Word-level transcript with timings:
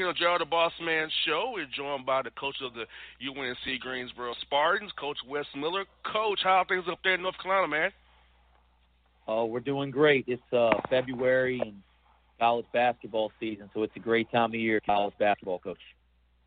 Gerald 0.00 0.40
the 0.40 0.46
Boss 0.46 0.72
Man 0.80 1.08
Show. 1.26 1.52
We're 1.54 1.66
joined 1.76 2.06
by 2.06 2.22
the 2.22 2.30
coach 2.30 2.56
of 2.62 2.72
the 2.72 2.86
UNC 3.20 3.80
Greensboro 3.80 4.32
Spartans, 4.40 4.90
Coach 4.98 5.18
Wes 5.28 5.44
Miller. 5.54 5.84
Coach, 6.10 6.40
how 6.42 6.62
are 6.62 6.64
things 6.64 6.84
up 6.90 7.00
there 7.04 7.14
in 7.14 7.22
North 7.22 7.36
Carolina, 7.42 7.68
man? 7.68 7.90
Oh, 9.28 9.44
we're 9.44 9.60
doing 9.60 9.90
great. 9.90 10.24
It's 10.26 10.42
uh, 10.52 10.70
February 10.88 11.60
and 11.62 11.74
college 12.38 12.64
basketball 12.72 13.30
season, 13.38 13.68
so 13.74 13.82
it's 13.82 13.92
a 13.94 14.00
great 14.00 14.30
time 14.32 14.50
of 14.50 14.54
year, 14.54 14.80
college 14.86 15.12
basketball, 15.18 15.58
coach. 15.58 15.78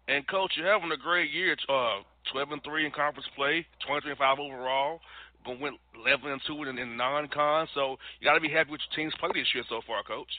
And 0.07 0.27
coach, 0.27 0.53
you're 0.57 0.71
having 0.71 0.91
a 0.91 0.97
great 0.97 1.31
year. 1.31 1.55
Uh, 1.69 2.01
12 2.31 2.51
and 2.53 2.63
three 2.63 2.85
in 2.87 2.91
conference 2.91 3.27
play, 3.35 3.65
23 3.85 4.11
and 4.11 4.17
five 4.17 4.39
overall. 4.39 4.99
But 5.45 5.59
went 5.59 5.75
11 6.03 6.31
and 6.31 6.41
two 6.47 6.63
in, 6.63 6.79
in 6.79 6.97
non-con. 6.97 7.67
So 7.75 7.97
you 8.19 8.25
got 8.25 8.33
to 8.33 8.41
be 8.41 8.49
happy 8.49 8.71
with 8.71 8.81
your 8.89 8.95
team's 8.97 9.13
play 9.19 9.29
this 9.33 9.47
year 9.53 9.63
so 9.69 9.81
far, 9.85 10.01
coach. 10.01 10.31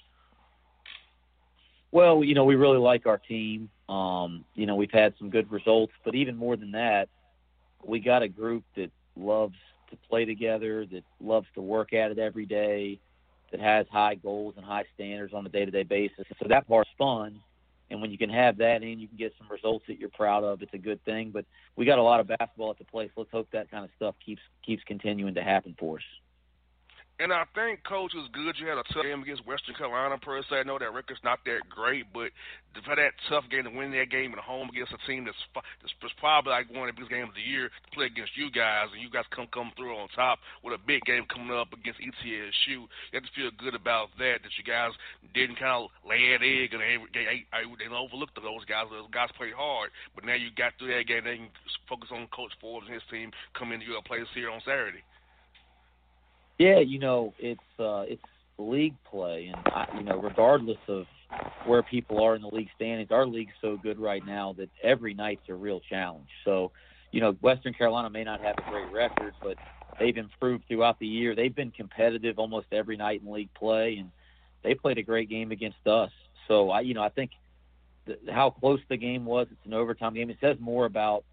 Well, 1.95 2.25
you 2.25 2.35
know, 2.35 2.45
we 2.45 2.57
really 2.57 2.79
like 2.79 3.07
our 3.07 3.19
team. 3.19 3.71
Um, 3.89 4.45
you 4.57 4.67
know, 4.67 4.75
we've 4.75 4.91
had 4.91 5.15
some 5.17 5.31
good 5.31 5.53
results, 5.53 5.93
but 6.05 6.17
even 6.17 6.37
more 6.37 6.57
than 6.57 6.73
that, 6.73 7.09
we 7.85 8.01
got 8.01 8.25
a 8.25 8.29
group 8.29 8.65
that 8.75 8.91
loves 9.15 9.55
to 9.91 9.97
play 10.09 10.25
together, 10.25 10.85
that 10.87 11.05
loves 11.21 11.47
to 11.55 11.61
work 11.61 11.93
at 11.93 12.11
it 12.11 12.19
every 12.19 12.47
day, 12.47 12.99
that 13.53 13.61
has 13.61 13.87
high 13.93 14.17
goals 14.17 14.55
and 14.57 14.67
high 14.67 14.83
standards 14.97 15.33
on 15.33 15.47
a 15.47 15.49
day-to-day 15.49 15.85
basis. 15.85 16.27
So 16.43 16.49
that 16.49 16.67
part's 16.67 16.91
fun. 16.99 17.39
And 17.91 18.01
when 18.01 18.11
you 18.11 18.19
can 18.19 18.31
have 18.31 18.57
that 18.57 18.83
and 18.83 19.01
you 19.01 19.07
can 19.07 19.17
get 19.17 19.33
some 19.39 19.47
results 19.49 19.85
that 19.87 20.01
you're 20.01 20.09
proud 20.09 20.43
of, 20.43 20.63
it's 20.63 20.75
a 20.75 20.79
good 20.79 21.05
thing. 21.05 21.31
But 21.31 21.45
we 21.77 21.85
got 21.85 22.01
a 22.01 22.03
lot 22.03 22.19
of 22.19 22.27
basketball 22.27 22.73
at 22.73 22.79
the 22.79 22.85
place. 22.87 23.11
Let's 23.17 23.31
hope 23.31 23.47
that 23.53 23.71
kind 23.71 23.85
of 23.85 23.91
stuff 23.95 24.17
keeps 24.25 24.43
keeps 24.67 24.83
continuing 24.83 25.35
to 25.35 25.45
happen 25.45 25.77
for 25.79 25.99
us. 25.99 26.03
And 27.23 27.31
I 27.31 27.47
think, 27.55 27.87
Coach, 27.87 28.11
was 28.11 28.27
good. 28.35 28.59
You 28.59 28.67
had 28.67 28.79
a 28.79 28.83
tough 28.91 29.07
game 29.07 29.23
against 29.23 29.47
Western 29.47 29.79
Carolina, 29.79 30.19
per 30.19 30.43
se. 30.43 30.59
I 30.59 30.63
know 30.67 30.83
that 30.83 30.91
record's 30.91 31.23
not 31.23 31.39
that 31.47 31.63
great, 31.71 32.11
but 32.11 32.35
for 32.83 32.99
that 32.99 33.15
tough 33.31 33.47
game 33.55 33.63
to 33.63 33.71
win 33.71 33.95
that 33.95 34.11
game 34.11 34.35
at 34.35 34.43
home 34.43 34.67
against 34.67 34.91
a 34.91 34.99
team 35.07 35.23
that's, 35.23 35.39
that's 35.55 36.15
probably 36.19 36.51
like 36.51 36.67
one 36.75 36.91
of 36.91 36.95
the 36.95 36.99
biggest 36.99 37.15
games 37.15 37.31
of 37.31 37.39
the 37.39 37.47
year 37.47 37.71
to 37.71 37.89
play 37.95 38.11
against 38.11 38.35
you 38.35 38.51
guys, 38.51 38.91
and 38.91 38.99
you 38.99 39.07
guys 39.07 39.23
come 39.31 39.47
come 39.55 39.71
through 39.79 39.95
on 39.95 40.11
top 40.11 40.43
with 40.67 40.75
a 40.75 40.83
big 40.83 41.07
game 41.07 41.23
coming 41.31 41.55
up 41.55 41.71
against 41.71 42.03
ETSU, 42.03 42.91
you 42.91 43.15
have 43.15 43.23
to 43.23 43.31
feel 43.39 43.55
good 43.63 43.79
about 43.79 44.11
that, 44.19 44.43
that 44.43 44.51
you 44.59 44.67
guys 44.67 44.91
didn't 45.39 45.55
kind 45.55 45.87
of 45.87 45.95
lay 46.03 46.35
an 46.35 46.43
egg 46.43 46.75
and 46.75 46.83
they, 46.83 46.99
they, 47.15 47.47
they 47.47 47.89
overlooked 47.95 48.35
those 48.43 48.67
guys. 48.67 48.91
Those 48.91 49.07
guys 49.15 49.31
played 49.39 49.55
hard, 49.55 49.95
but 50.19 50.27
now 50.27 50.35
you 50.35 50.51
got 50.51 50.75
through 50.83 50.91
that 50.91 51.07
game. 51.07 51.23
They 51.23 51.39
can 51.39 51.55
focus 51.87 52.11
on 52.11 52.27
Coach 52.35 52.59
Forbes 52.59 52.91
and 52.91 52.99
his 52.99 53.07
team 53.07 53.31
coming 53.55 53.79
to 53.79 53.87
your 53.87 54.03
place 54.03 54.27
here 54.35 54.51
on 54.51 54.59
Saturday. 54.67 55.07
Yeah, 56.59 56.79
you 56.79 56.99
know, 56.99 57.35
it's 57.39 57.61
uh, 57.79 58.05
it's 58.07 58.23
league 58.59 58.95
play, 59.11 59.53
and 59.53 59.61
I, 59.67 59.87
you 59.97 60.05
know, 60.05 60.17
regardless 60.21 60.79
of 60.89 61.07
where 61.67 61.83
people 61.83 62.23
are 62.23 62.37
in 62.37 62.43
the 62.43 62.49
league 62.49 62.69
standings, 62.77 63.11
our 63.11 63.27
league's 63.27 63.53
so 63.61 63.77
good 63.77 63.99
right 63.99 64.25
now 64.25 64.53
that 64.59 64.71
every 64.83 65.15
night's 65.15 65.49
a 65.49 65.55
real 65.55 65.81
challenge. 65.81 66.29
So, 66.45 66.71
you 67.11 67.21
know, 67.21 67.33
Western 67.41 67.75
Carolina 67.75 68.11
may 68.11 68.23
not 68.23 68.41
have 68.41 68.57
a 68.59 68.71
great 68.71 68.93
record, 68.93 69.35
but 69.43 69.57
they've 69.99 70.17
improved 70.17 70.65
throughout 70.69 70.99
the 71.01 71.07
year. 71.07 71.35
They've 71.35 71.55
been 71.55 71.73
competitive 71.73 72.39
almost 72.39 72.67
every 72.71 72.97
night 72.97 73.23
in 73.25 73.33
league 73.33 73.53
play, 73.55 73.97
and 73.97 74.11
they 74.63 74.75
played 74.75 74.99
a 74.99 75.03
great 75.03 75.29
game 75.29 75.51
against 75.51 75.87
us. 75.87 76.11
So 76.47 76.71
I, 76.71 76.81
you 76.81 76.95
know, 76.95 77.03
I 77.03 77.09
think 77.09 77.33
the, 78.07 78.19
how 78.31 78.51
close 78.51 78.81
the 78.89 78.97
game 78.97 79.25
was. 79.25 79.49
It's 79.51 79.67
an 79.67 79.75
overtime 79.75 80.15
game. 80.15 80.31
It 80.31 80.39
says 80.41 80.57
more 80.61 80.87
about 80.87 81.25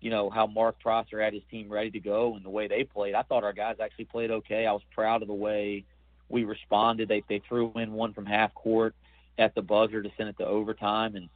you 0.00 0.10
know 0.10 0.30
how 0.30 0.46
Mark 0.46 0.80
Prosser 0.80 1.22
had 1.22 1.32
his 1.32 1.42
team 1.50 1.68
ready 1.68 1.90
to 1.92 2.00
go 2.00 2.34
and 2.34 2.44
the 2.44 2.50
way 2.50 2.68
they 2.68 2.84
played. 2.84 3.14
I 3.14 3.22
thought 3.22 3.44
our 3.44 3.52
guys 3.52 3.76
actually 3.80 4.06
played 4.06 4.30
okay. 4.30 4.66
I 4.66 4.72
was 4.72 4.82
proud 4.94 5.22
of 5.22 5.28
the 5.28 5.34
way 5.34 5.84
we 6.28 6.44
responded. 6.44 7.08
They 7.08 7.22
they 7.28 7.42
threw 7.48 7.72
in 7.76 7.92
one 7.92 8.12
from 8.12 8.26
half 8.26 8.54
court 8.54 8.94
at 9.38 9.54
the 9.54 9.62
buzzer 9.62 10.02
to 10.02 10.10
send 10.16 10.28
it 10.28 10.38
to 10.38 10.46
overtime, 10.46 11.16
and 11.16 11.28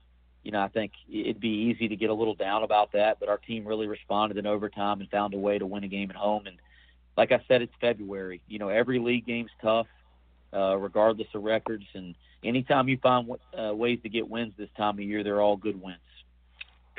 you 0.42 0.52
know 0.52 0.60
I 0.60 0.68
think 0.68 0.92
it'd 1.10 1.40
be 1.40 1.74
easy 1.74 1.88
to 1.88 1.96
get 1.96 2.10
a 2.10 2.14
little 2.14 2.34
down 2.34 2.62
about 2.62 2.92
that, 2.92 3.18
but 3.20 3.28
our 3.28 3.38
team 3.38 3.66
really 3.66 3.86
responded 3.86 4.36
in 4.36 4.46
overtime 4.46 5.00
and 5.00 5.10
found 5.10 5.34
a 5.34 5.38
way 5.38 5.58
to 5.58 5.66
win 5.66 5.84
a 5.84 5.88
game 5.88 6.10
at 6.10 6.16
home. 6.16 6.46
And 6.46 6.56
like 7.16 7.32
I 7.32 7.42
said, 7.48 7.62
it's 7.62 7.74
February. 7.80 8.40
You 8.48 8.58
know 8.58 8.68
every 8.68 8.98
league 8.98 9.26
game's 9.26 9.50
tough, 9.62 9.86
uh, 10.52 10.76
regardless 10.76 11.28
of 11.34 11.42
records, 11.42 11.86
and 11.94 12.14
anytime 12.44 12.88
you 12.88 12.98
find 12.98 13.30
uh, 13.58 13.74
ways 13.74 14.00
to 14.02 14.08
get 14.08 14.28
wins 14.28 14.52
this 14.56 14.70
time 14.76 14.94
of 14.94 15.04
year, 15.04 15.22
they're 15.22 15.40
all 15.40 15.56
good 15.56 15.80
wins. 15.80 15.98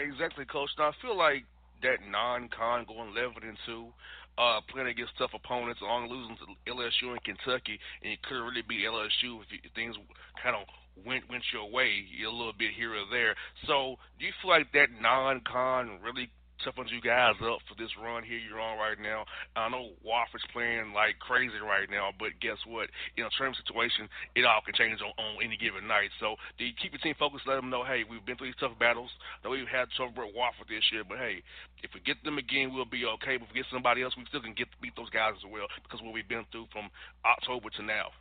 Exactly, 0.01 0.45
coach. 0.45 0.69
Now 0.77 0.89
I 0.89 0.94
feel 1.01 1.18
like 1.18 1.45
that 1.83 2.01
non-con 2.09 2.86
going 2.89 3.13
11 3.13 3.45
and 3.45 3.57
two, 3.65 3.94
uh, 4.38 4.62
playing 4.69 4.89
against 4.89 5.13
tough 5.18 5.31
opponents, 5.33 5.81
along 5.81 6.09
losing 6.09 6.38
to 6.42 6.45
LSU 6.65 7.13
and 7.13 7.24
Kentucky, 7.24 7.77
and 8.01 8.12
you 8.12 8.18
couldn't 8.25 8.44
really 8.44 8.65
beat 8.65 8.86
LSU 8.86 9.42
if, 9.45 9.50
you, 9.53 9.59
if 9.63 9.71
things 9.74 9.95
kind 10.42 10.56
of 10.56 10.65
went 11.06 11.30
went 11.30 11.44
your 11.53 11.69
way 11.69 12.06
a 12.25 12.30
little 12.30 12.53
bit 12.57 12.74
here 12.75 12.94
or 12.94 13.06
there. 13.12 13.36
So, 13.68 13.98
do 14.18 14.25
you 14.25 14.33
feel 14.42 14.50
like 14.51 14.71
that 14.74 14.89
non-con 15.00 16.00
really 16.01 16.30
toughens 16.62 16.94
you 16.94 17.02
guys 17.02 17.36
up 17.42 17.60
for 17.66 17.75
this 17.78 17.92
run 17.98 18.24
here 18.24 18.38
you're 18.38 18.62
on 18.62 18.78
right 18.78 18.98
now. 18.98 19.25
I 19.56 19.69
know 19.69 19.98
Wofford's 20.06 20.46
playing 20.54 20.94
like 20.94 21.18
crazy 21.19 21.58
right 21.62 21.90
now, 21.90 22.13
but 22.18 22.38
guess 22.42 22.58
what? 22.66 22.90
In 23.18 23.25
a 23.25 23.34
term 23.38 23.54
situation, 23.58 24.10
it 24.36 24.46
all 24.46 24.62
can 24.66 24.78
change 24.78 25.02
on, 25.02 25.13
on 25.18 25.42
any 25.44 25.58
given 25.58 25.88
night. 25.88 26.13
So 26.19 26.36
do 26.58 26.66
you 26.66 26.74
keep 26.78 26.94
your 26.94 27.02
team 27.02 27.18
focused? 27.18 27.50
Let 27.50 27.58
them 27.58 27.69
know, 27.69 27.84
hey, 27.84 28.06
we've 28.06 28.25
been 28.25 28.38
through 28.38 28.54
these 28.54 28.62
tough 28.62 28.78
battles. 28.78 29.10
I 29.42 29.48
know 29.48 29.58
we've 29.58 29.69
had 29.69 29.90
trouble 29.98 30.25
with 30.25 30.38
Wofford 30.38 30.69
this 30.69 30.86
year, 30.94 31.04
but 31.04 31.18
hey, 31.18 31.42
if 31.81 31.92
we 31.94 32.00
get 32.02 32.22
them 32.24 32.38
again, 32.38 32.74
we'll 32.74 32.90
be 32.90 33.06
okay. 33.19 33.38
But 33.38 33.50
if 33.50 33.54
we 33.54 33.62
get 33.62 33.69
somebody 33.74 34.06
else, 34.06 34.13
we 34.16 34.25
still 34.30 34.46
can 34.46 34.54
get 34.54 34.69
beat 34.81 34.96
those 34.96 35.12
guys 35.12 35.34
as 35.38 35.46
well 35.50 35.66
because 35.81 36.02
what 36.02 36.13
we've 36.13 36.30
been 36.30 36.46
through 36.54 36.69
from 36.72 36.90
October 37.25 37.69
to 37.78 37.84
now. 37.84 38.13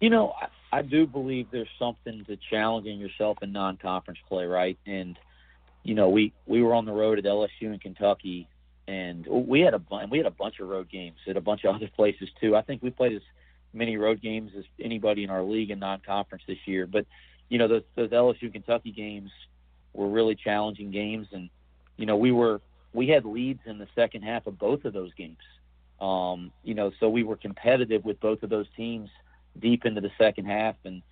You 0.00 0.10
know, 0.10 0.34
I, 0.34 0.78
I 0.78 0.82
do 0.82 1.06
believe 1.06 1.46
there's 1.52 1.70
something 1.78 2.24
to 2.26 2.36
challenging 2.50 2.98
yourself 2.98 3.38
in 3.42 3.52
non-conference 3.52 4.18
play, 4.28 4.46
right? 4.46 4.78
And– 4.86 5.18
you 5.82 5.94
know, 5.94 6.08
we 6.08 6.32
we 6.46 6.62
were 6.62 6.74
on 6.74 6.84
the 6.84 6.92
road 6.92 7.18
at 7.18 7.24
LSU 7.24 7.48
and 7.62 7.80
Kentucky, 7.80 8.48
and 8.86 9.26
we 9.26 9.60
had 9.60 9.74
a 9.74 9.82
we 10.10 10.18
had 10.18 10.26
a 10.26 10.30
bunch 10.30 10.60
of 10.60 10.68
road 10.68 10.88
games 10.88 11.18
at 11.26 11.36
a 11.36 11.40
bunch 11.40 11.64
of 11.64 11.74
other 11.74 11.88
places 11.94 12.28
too. 12.40 12.56
I 12.56 12.62
think 12.62 12.82
we 12.82 12.90
played 12.90 13.14
as 13.14 13.22
many 13.72 13.96
road 13.96 14.20
games 14.20 14.52
as 14.56 14.64
anybody 14.80 15.24
in 15.24 15.30
our 15.30 15.42
league 15.42 15.70
in 15.70 15.78
non-conference 15.78 16.44
this 16.46 16.58
year. 16.66 16.86
But 16.86 17.06
you 17.48 17.58
know, 17.58 17.68
those 17.68 17.82
those 17.94 18.10
LSU 18.10 18.52
Kentucky 18.52 18.92
games 18.92 19.30
were 19.92 20.08
really 20.08 20.34
challenging 20.34 20.90
games, 20.90 21.28
and 21.32 21.50
you 21.96 22.06
know, 22.06 22.16
we 22.16 22.32
were 22.32 22.60
we 22.92 23.08
had 23.08 23.24
leads 23.24 23.60
in 23.66 23.78
the 23.78 23.88
second 23.94 24.22
half 24.22 24.46
of 24.46 24.58
both 24.58 24.84
of 24.84 24.92
those 24.92 25.12
games. 25.14 25.38
Um, 26.00 26.52
you 26.64 26.74
know, 26.74 26.92
so 26.98 27.08
we 27.08 27.22
were 27.22 27.36
competitive 27.36 28.04
with 28.04 28.20
both 28.20 28.42
of 28.42 28.50
those 28.50 28.66
teams 28.76 29.08
deep 29.58 29.84
into 29.84 30.00
the 30.00 30.10
second 30.18 30.46
half, 30.46 30.76
and 30.84 31.02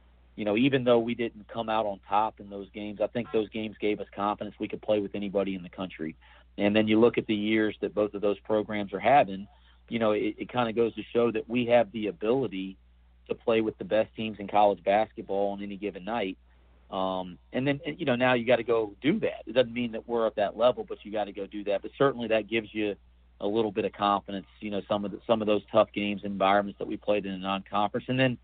you 0.41 0.47
know, 0.47 0.57
even 0.57 0.85
though 0.85 0.99
we 0.99 1.15
didn't 1.15 1.47
come 1.49 1.69
out 1.69 1.85
on 1.85 2.01
top 2.09 2.41
in 2.41 2.49
those 2.49 2.71
games, 2.71 3.03
I 3.03 3.09
think 3.09 3.31
those 3.31 3.51
games 3.51 3.77
gave 3.79 4.01
us 4.01 4.07
confidence 4.17 4.57
we 4.59 4.69
could 4.69 4.81
play 4.81 4.99
with 4.99 5.15
anybody 5.15 5.55
in 5.55 5.63
the 5.63 5.69
country. 5.69 6.17
And 6.57 6.75
then 6.75 6.89
you 6.89 6.99
look 6.99 7.19
at 7.19 7.27
the 7.27 7.35
years 7.35 7.77
that 7.83 7.95
both 7.95 8.15
of 8.15 8.23
those 8.23 8.39
programs 8.39 8.95
are 8.95 9.01
having, 9.01 9.47
you 9.91 9.99
know, 9.99 10.13
it, 10.13 10.37
it 10.39 10.51
kind 10.51 10.71
of 10.71 10.75
goes 10.75 10.95
to 10.95 11.03
show 11.13 11.31
that 11.31 11.47
we 11.47 11.67
have 11.67 11.93
the 11.93 12.07
ability 12.07 12.79
to 13.29 13.35
play 13.35 13.61
with 13.61 13.77
the 13.77 13.85
best 13.85 14.17
teams 14.17 14.39
in 14.39 14.49
college 14.49 14.83
basketball 14.83 15.51
on 15.51 15.63
any 15.63 15.77
given 15.77 16.07
night. 16.07 16.39
Um, 16.91 17.37
and 17.53 17.69
then, 17.69 17.79
you 17.85 18.07
know, 18.07 18.17
now 18.17 18.33
you 18.33 18.47
got 18.47 18.57
to 18.57 18.65
go 18.65 18.95
do 19.03 19.21
that. 19.21 19.43
It 19.47 19.53
doesn't 19.53 19.75
mean 19.75 19.93
that 19.93 20.09
we're 20.09 20.27
at 20.27 20.37
that 20.37 20.57
level, 20.57 20.87
but 20.89 21.05
you 21.05 21.13
got 21.13 21.25
to 21.25 21.33
go 21.33 21.47
do 21.47 21.65
that. 21.65 21.83
But 21.83 21.91
certainly 21.99 22.29
that 22.29 22.49
gives 22.49 22.73
you 22.73 22.97
a 23.43 23.47
little 23.47 23.73
bit 23.73 23.85
of 23.85 23.93
confidence. 23.93 24.47
You 24.61 24.71
know, 24.71 24.81
some 24.89 25.05
of 25.05 25.11
the, 25.11 25.21
some 25.27 25.43
of 25.43 25.47
those 25.47 25.61
tough 25.71 25.93
games, 25.93 26.23
environments 26.25 26.79
that 26.79 26.89
we 26.89 26.97
played 26.97 27.27
in 27.27 27.33
a 27.33 27.39
non-conference, 27.39 28.07
and 28.09 28.19
then 28.19 28.39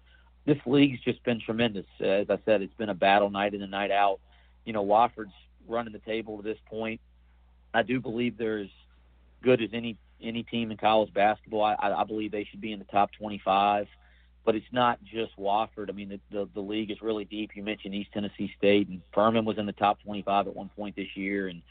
this 0.47 0.59
league's 0.65 1.01
just 1.01 1.23
been 1.25 1.41
tremendous. 1.41 1.87
Uh, 2.01 2.07
as 2.07 2.31
I 2.31 2.39
said, 2.45 2.63
it's 2.63 2.75
been 2.75 2.89
a 2.89 2.95
battle 2.95 3.31
night 3.31 3.53
in 3.53 3.63
and 3.63 3.71
night 3.71 3.91
out. 3.91 4.21
You 4.65 4.73
know, 4.73 4.85
Wofford's 4.85 5.35
running 5.69 5.93
the 5.93 5.99
table 5.99 6.37
to 6.37 6.43
this 6.43 6.59
point. 6.67 7.01
I 7.75 7.83
do 7.83 8.01
believe 8.01 8.39
they're 8.39 8.61
as 8.61 8.69
good 9.43 9.61
as 9.61 9.71
any 9.73 9.97
any 10.23 10.45
team 10.45 10.71
in 10.71 10.77
college 10.79 11.13
basketball. 11.13 11.63
I, 11.63 11.77
I 11.79 12.05
believe 12.05 12.33
they 12.33 12.45
should 12.45 12.61
be 12.61 12.73
in 12.73 12.79
the 12.79 12.87
top 12.87 13.11
25. 13.19 13.87
But 14.45 14.55
it's 14.55 14.67
not 14.71 15.03
just 15.03 15.37
Wofford. 15.37 15.91
I 15.91 15.93
mean, 15.93 16.09
the, 16.09 16.21
the 16.31 16.49
the 16.55 16.61
league 16.61 16.93
is 16.93 17.03
really 17.03 17.25
deep. 17.25 17.51
You 17.57 17.65
mentioned 17.65 17.95
East 17.95 18.13
Tennessee 18.13 18.53
State, 18.57 18.89
and 18.89 19.03
Furman 19.13 19.45
was 19.45 19.59
in 19.59 19.67
the 19.67 19.73
top 19.73 20.01
25 20.05 20.47
at 20.47 20.55
one 20.55 20.71
point 20.77 20.95
this 20.95 21.17
year. 21.17 21.49
And 21.49 21.63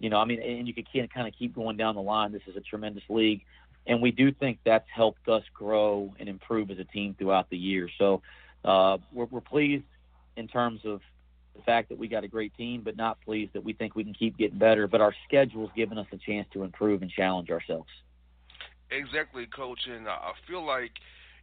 you 0.00 0.08
know, 0.08 0.16
I 0.16 0.24
mean, 0.24 0.40
and 0.40 0.66
you 0.66 0.72
can 0.72 1.08
kind 1.08 1.28
of 1.28 1.34
keep 1.38 1.54
going 1.54 1.76
down 1.76 1.94
the 1.94 2.02
line. 2.02 2.32
This 2.32 2.42
is 2.46 2.56
a 2.56 2.60
tremendous 2.60 3.04
league 3.10 3.42
and 3.86 4.00
we 4.00 4.10
do 4.10 4.32
think 4.32 4.58
that's 4.64 4.88
helped 4.94 5.28
us 5.28 5.42
grow 5.54 6.14
and 6.18 6.28
improve 6.28 6.70
as 6.70 6.78
a 6.78 6.84
team 6.84 7.14
throughout 7.18 7.50
the 7.50 7.56
year. 7.56 7.88
So 7.98 8.22
uh, 8.64 8.98
we're, 9.12 9.26
we're 9.26 9.40
pleased 9.40 9.84
in 10.36 10.48
terms 10.48 10.80
of 10.84 11.00
the 11.56 11.62
fact 11.62 11.90
that 11.90 11.98
we 11.98 12.08
got 12.08 12.24
a 12.24 12.28
great 12.28 12.54
team, 12.56 12.82
but 12.82 12.96
not 12.96 13.20
pleased 13.20 13.52
that 13.52 13.64
we 13.64 13.72
think 13.72 13.94
we 13.94 14.04
can 14.04 14.14
keep 14.14 14.38
getting 14.38 14.58
better. 14.58 14.86
But 14.86 15.00
our 15.00 15.14
schedule's 15.26 15.70
given 15.76 15.98
us 15.98 16.06
a 16.12 16.16
chance 16.16 16.48
to 16.52 16.62
improve 16.62 17.02
and 17.02 17.10
challenge 17.10 17.50
ourselves. 17.50 17.90
Exactly, 18.90 19.46
coach. 19.46 19.80
And 19.86 20.08
I 20.08 20.32
feel 20.46 20.64
like 20.64 20.92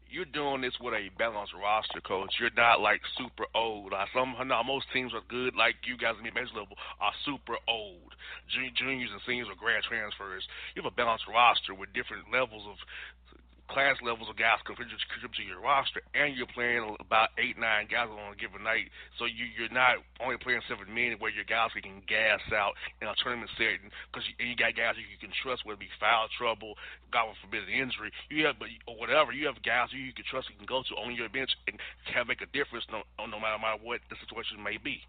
you're 0.09 0.25
doing 0.25 0.61
this 0.61 0.73
with 0.81 0.93
a 0.93 1.09
balanced 1.17 1.53
roster, 1.53 2.01
coach. 2.01 2.33
You're 2.39 2.49
not 2.55 2.81
like 2.81 3.01
super 3.17 3.45
old. 3.53 3.93
Some 4.13 4.35
no, 4.47 4.63
most 4.63 4.85
teams 4.93 5.13
are 5.13 5.21
good, 5.27 5.55
like 5.55 5.75
you 5.85 5.97
guys 5.97 6.15
in 6.17 6.23
the 6.23 6.31
bench 6.31 6.49
level 6.55 6.75
are 6.99 7.13
super 7.25 7.57
old. 7.67 8.08
Juniors 8.49 9.13
and 9.13 9.21
seniors 9.25 9.49
are 9.49 9.55
grad 9.55 9.83
transfers. 9.85 10.43
You 10.75 10.81
have 10.81 10.91
a 10.91 10.95
balanced 10.95 11.29
roster 11.29 11.73
with 11.73 11.93
different 11.93 12.27
levels 12.33 12.65
of 12.65 12.77
class 13.69 13.95
levels 14.01 14.27
of 14.27 14.35
guys 14.35 14.57
contribute, 14.65 14.97
to 14.97 15.43
your 15.45 15.61
roster, 15.61 16.01
and 16.17 16.33
you're 16.33 16.49
playing 16.49 16.81
about 16.99 17.29
eight, 17.37 17.53
nine 17.57 17.85
guys 17.85 18.09
on 18.09 18.33
a 18.33 18.35
given 18.35 18.65
night. 18.65 18.89
So 19.21 19.29
you, 19.29 19.45
you're 19.45 19.69
not 19.69 20.01
only 20.17 20.41
playing 20.41 20.65
seven 20.65 20.89
men 20.89 21.21
where 21.21 21.29
your 21.29 21.45
guys 21.45 21.69
can 21.77 22.01
gas 22.09 22.41
out 22.49 22.73
in 22.97 23.07
a 23.07 23.13
tournament 23.21 23.53
setting 23.55 23.93
because 24.09 24.25
you, 24.25 24.33
you 24.41 24.57
got 24.57 24.73
guys 24.73 24.97
you 24.97 25.21
can 25.21 25.29
trust, 25.45 25.63
whether 25.63 25.77
it 25.77 25.85
be 25.85 26.01
foul 26.01 26.27
trouble, 26.33 26.73
God 27.13 27.29
forbid 27.45 27.69
an 27.69 27.73
injury, 27.77 28.09
you 28.33 28.49
have, 28.49 28.57
but 28.57 28.73
or 28.89 28.97
whatever. 28.97 29.31
You 29.31 29.45
have 29.45 29.61
guys 29.61 29.93
you 29.93 30.11
can 30.17 30.25
trust, 30.25 30.49
you 30.49 30.57
can 30.57 30.65
go 30.69 30.81
to 30.81 30.93
on 30.97 31.13
your 31.13 31.29
bench 31.29 31.53
and 31.69 31.77
can 32.09 32.25
make 32.25 32.41
a 32.41 32.49
difference 32.49 32.89
no, 32.89 33.05
no 33.21 33.37
matter 33.37 33.61
what 33.85 34.01
the 34.09 34.17
situation 34.17 34.57
may 34.65 34.81
be. 34.81 35.05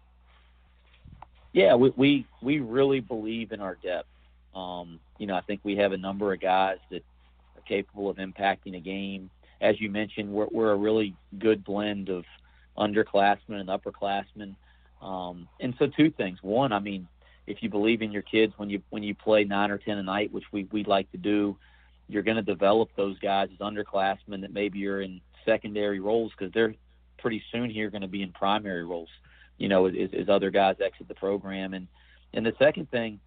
Yeah, 1.53 1.75
we 1.75 1.91
we, 1.95 2.25
we 2.41 2.59
really 2.59 2.99
believe 2.99 3.51
in 3.51 3.61
our 3.61 3.75
depth. 3.75 4.07
Um, 4.55 4.99
you 5.17 5.27
know, 5.27 5.35
I 5.35 5.41
think 5.41 5.61
we 5.63 5.77
have 5.77 5.91
a 5.91 5.97
number 5.97 6.33
of 6.33 6.39
guys 6.39 6.77
that 6.89 7.03
are 7.55 7.61
capable 7.67 8.09
of 8.09 8.17
impacting 8.17 8.75
a 8.75 8.79
game. 8.79 9.29
As 9.59 9.79
you 9.79 9.89
mentioned, 9.89 10.31
we're, 10.31 10.47
we're 10.51 10.71
a 10.71 10.77
really 10.77 11.15
good 11.37 11.63
blend 11.63 12.09
of 12.09 12.25
underclassmen 12.77 13.59
and 13.59 13.69
upperclassmen. 13.69 14.55
Um, 15.01 15.47
and 15.59 15.73
so 15.77 15.87
two 15.87 16.09
things. 16.11 16.39
One, 16.41 16.71
I 16.71 16.79
mean, 16.79 17.07
if 17.47 17.61
you 17.61 17.69
believe 17.69 18.01
in 18.01 18.11
your 18.11 18.21
kids 18.21 18.53
when 18.57 18.69
you 18.69 18.81
when 18.89 19.03
you 19.03 19.15
play 19.15 19.43
nine 19.43 19.71
or 19.71 19.77
ten 19.77 19.97
a 19.97 20.03
night, 20.03 20.31
which 20.31 20.45
we 20.51 20.67
we 20.71 20.83
like 20.83 21.11
to 21.11 21.17
do, 21.17 21.57
you're 22.07 22.23
going 22.23 22.37
to 22.37 22.43
develop 22.43 22.89
those 22.95 23.17
guys 23.19 23.49
as 23.51 23.59
underclassmen 23.59 24.41
that 24.41 24.53
maybe 24.53 24.79
you're 24.79 25.01
in 25.01 25.21
secondary 25.45 25.99
roles 25.99 26.31
because 26.37 26.53
they're 26.53 26.75
pretty 27.17 27.43
soon 27.51 27.69
here 27.69 27.89
going 27.89 28.01
to 28.01 28.07
be 28.07 28.21
in 28.21 28.31
primary 28.31 28.83
roles. 28.83 29.09
You 29.61 29.67
know, 29.67 29.85
as, 29.85 30.09
as 30.19 30.27
other 30.27 30.49
guys 30.49 30.77
exit 30.83 31.07
the 31.07 31.13
program. 31.13 31.75
And 31.75 31.87
and 32.33 32.43
the 32.43 32.53
second 32.57 32.89
thing, 32.89 33.19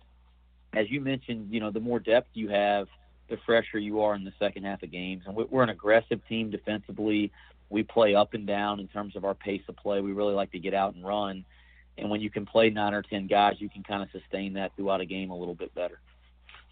as 0.72 0.90
you 0.90 1.00
mentioned, 1.00 1.52
you 1.52 1.60
know, 1.60 1.70
the 1.70 1.78
more 1.78 2.00
depth 2.00 2.30
you 2.34 2.48
have, 2.48 2.88
the 3.30 3.38
fresher 3.46 3.78
you 3.78 4.00
are 4.00 4.16
in 4.16 4.24
the 4.24 4.32
second 4.40 4.64
half 4.64 4.82
of 4.82 4.90
games. 4.90 5.22
And 5.26 5.36
we're 5.36 5.62
an 5.62 5.68
aggressive 5.68 6.20
team 6.28 6.50
defensively. 6.50 7.30
We 7.70 7.84
play 7.84 8.16
up 8.16 8.34
and 8.34 8.48
down 8.48 8.80
in 8.80 8.88
terms 8.88 9.14
of 9.14 9.24
our 9.24 9.34
pace 9.34 9.62
of 9.68 9.76
play. 9.76 10.00
We 10.00 10.12
really 10.12 10.34
like 10.34 10.50
to 10.52 10.58
get 10.58 10.74
out 10.74 10.96
and 10.96 11.06
run. 11.06 11.44
And 11.96 12.10
when 12.10 12.20
you 12.20 12.30
can 12.30 12.46
play 12.46 12.68
nine 12.68 12.94
or 12.94 13.02
ten 13.02 13.28
guys, 13.28 13.54
you 13.58 13.70
can 13.70 13.84
kind 13.84 14.02
of 14.02 14.08
sustain 14.10 14.54
that 14.54 14.74
throughout 14.74 15.00
a 15.00 15.06
game 15.06 15.30
a 15.30 15.38
little 15.38 15.54
bit 15.54 15.72
better. 15.72 16.00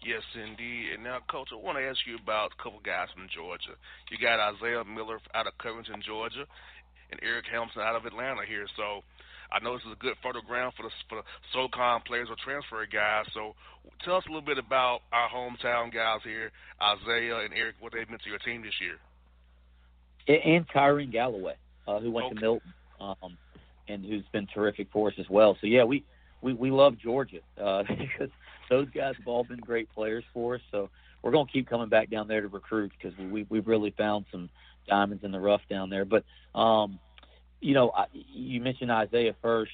Yes, 0.05 0.23
indeed. 0.35 0.91
And 0.93 1.03
now, 1.05 1.19
Coach, 1.31 1.49
I 1.53 1.55
want 1.55 1.77
to 1.77 1.87
ask 1.87 1.99
you 2.05 2.17
about 2.21 2.51
a 2.51 2.61
couple 2.61 2.81
guys 2.83 3.07
from 3.15 3.29
Georgia. 3.33 3.79
You 4.11 4.17
got 4.19 4.41
Isaiah 4.41 4.83
Miller 4.83 5.19
out 5.33 5.47
of 5.47 5.57
Covington, 5.57 6.03
Georgia, 6.05 6.45
and 7.11 7.19
Eric 7.23 7.45
Hamilton 7.49 7.81
out 7.81 7.95
of 7.95 8.05
Atlanta 8.05 8.43
here. 8.45 8.67
So 8.75 9.03
I 9.53 9.63
know 9.63 9.73
this 9.75 9.85
is 9.85 9.93
a 9.93 10.01
good 10.01 10.15
fertile 10.23 10.41
ground 10.41 10.73
for 10.75 10.83
the 10.83 10.89
for 11.07 11.21
the 11.21 11.23
SoCon 11.53 12.01
players 12.07 12.27
or 12.29 12.35
transfer 12.43 12.85
guys. 12.91 13.25
So 13.33 13.53
tell 14.03 14.15
us 14.15 14.23
a 14.25 14.29
little 14.29 14.41
bit 14.41 14.57
about 14.57 15.01
our 15.11 15.29
hometown 15.29 15.93
guys 15.93 16.21
here, 16.23 16.51
Isaiah 16.81 17.45
and 17.45 17.53
Eric, 17.53 17.75
what 17.79 17.93
they've 17.93 18.09
meant 18.09 18.23
to 18.23 18.29
your 18.29 18.39
team 18.39 18.63
this 18.63 18.73
year. 18.81 18.97
And 20.27 20.67
Kyrin 20.67 21.11
Galloway, 21.11 21.55
uh, 21.87 21.99
who 21.99 22.09
went 22.09 22.27
okay. 22.27 22.35
to 22.35 22.41
Milton, 22.41 22.73
um, 22.99 23.37
and 23.87 24.03
who's 24.03 24.23
been 24.31 24.47
terrific 24.47 24.87
for 24.91 25.09
us 25.09 25.15
as 25.19 25.29
well. 25.29 25.55
So 25.61 25.67
yeah, 25.67 25.83
we 25.83 26.03
we, 26.41 26.53
we 26.53 26.71
love 26.71 26.97
Georgia 26.97 27.39
uh, 27.61 27.83
because 27.87 28.29
those 28.69 28.89
guys 28.89 29.13
have 29.17 29.27
all 29.27 29.43
been 29.43 29.59
great 29.59 29.93
players 29.93 30.23
for 30.33 30.55
us. 30.55 30.61
So 30.71 30.89
we're 31.21 31.31
going 31.31 31.45
to 31.45 31.51
keep 31.51 31.69
coming 31.69 31.89
back 31.89 32.09
down 32.09 32.27
there 32.27 32.41
to 32.41 32.47
recruit 32.47 32.91
because 32.97 33.17
we 33.19 33.45
we've 33.49 33.67
really 33.67 33.93
found 33.97 34.25
some 34.31 34.49
diamonds 34.87 35.23
in 35.23 35.31
the 35.31 35.39
rough 35.39 35.61
down 35.69 35.89
there. 35.89 36.05
But 36.05 36.23
um, 36.57 36.99
you 37.63 37.73
know, 37.73 37.93
you 38.11 38.59
mentioned 38.59 38.91
Isaiah 38.91 39.35
first. 39.41 39.71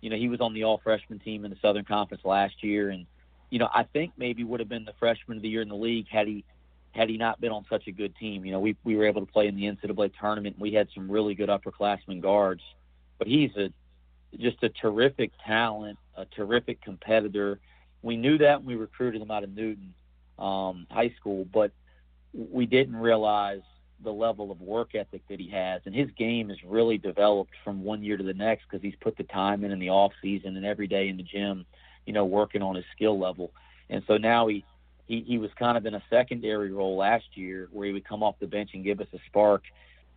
You 0.00 0.10
know, 0.10 0.16
he 0.16 0.28
was 0.28 0.40
on 0.40 0.52
the 0.52 0.64
all 0.64 0.80
freshman 0.82 1.18
team 1.18 1.44
in 1.44 1.50
the 1.50 1.56
Southern 1.62 1.84
Conference 1.84 2.24
last 2.24 2.62
year, 2.62 2.90
and 2.90 3.06
you 3.50 3.58
know, 3.58 3.68
I 3.72 3.84
think 3.84 4.12
maybe 4.16 4.44
would 4.44 4.60
have 4.60 4.68
been 4.68 4.84
the 4.84 4.94
freshman 4.98 5.38
of 5.38 5.42
the 5.42 5.48
year 5.48 5.62
in 5.62 5.68
the 5.68 5.76
league 5.76 6.08
had 6.08 6.26
he 6.26 6.44
had 6.92 7.08
he 7.08 7.16
not 7.16 7.40
been 7.40 7.50
on 7.52 7.64
such 7.70 7.86
a 7.86 7.92
good 7.92 8.14
team. 8.16 8.44
You 8.44 8.52
know, 8.52 8.60
we 8.60 8.76
we 8.84 8.96
were 8.96 9.06
able 9.06 9.24
to 9.24 9.32
play 9.32 9.46
in 9.46 9.56
the 9.56 9.64
NCAA 9.64 10.12
tournament. 10.20 10.56
And 10.56 10.62
we 10.62 10.74
had 10.74 10.88
some 10.94 11.10
really 11.10 11.34
good 11.34 11.48
upperclassmen 11.48 12.20
guards, 12.20 12.62
but 13.18 13.26
he's 13.26 13.56
a 13.56 13.72
just 14.38 14.62
a 14.62 14.68
terrific 14.68 15.30
talent, 15.44 15.98
a 16.16 16.26
terrific 16.26 16.82
competitor. 16.82 17.60
We 18.02 18.16
knew 18.16 18.38
that 18.38 18.62
when 18.62 18.66
we 18.66 18.74
recruited 18.74 19.22
him 19.22 19.30
out 19.30 19.44
of 19.44 19.54
Newton 19.54 19.94
um, 20.38 20.86
High 20.90 21.14
School, 21.18 21.46
but 21.50 21.70
we 22.34 22.66
didn't 22.66 22.96
realize 22.96 23.62
the 24.02 24.12
level 24.12 24.50
of 24.50 24.60
work 24.60 24.94
ethic 24.94 25.22
that 25.28 25.40
he 25.40 25.48
has, 25.50 25.82
and 25.84 25.94
his 25.94 26.10
game 26.16 26.48
has 26.48 26.58
really 26.64 26.98
developed 26.98 27.52
from 27.64 27.84
one 27.84 28.02
year 28.02 28.16
to 28.16 28.24
the 28.24 28.34
next 28.34 28.64
because 28.64 28.82
he's 28.82 28.96
put 29.00 29.16
the 29.16 29.24
time 29.24 29.64
in 29.64 29.72
in 29.72 29.78
the 29.78 29.90
off 29.90 30.12
season 30.20 30.56
and 30.56 30.66
every 30.66 30.86
day 30.86 31.08
in 31.08 31.16
the 31.16 31.22
gym, 31.22 31.64
you 32.06 32.12
know, 32.12 32.24
working 32.24 32.62
on 32.62 32.74
his 32.74 32.84
skill 32.94 33.18
level. 33.18 33.52
And 33.90 34.02
so 34.06 34.16
now 34.16 34.46
he 34.48 34.64
he, 35.06 35.20
he 35.26 35.38
was 35.38 35.50
kind 35.58 35.76
of 35.76 35.84
in 35.84 35.94
a 35.94 36.02
secondary 36.08 36.72
role 36.72 36.96
last 36.96 37.24
year 37.34 37.68
where 37.72 37.86
he 37.86 37.92
would 37.92 38.06
come 38.06 38.22
off 38.22 38.36
the 38.40 38.46
bench 38.46 38.70
and 38.72 38.84
give 38.84 39.00
us 39.00 39.08
a 39.12 39.18
spark. 39.26 39.64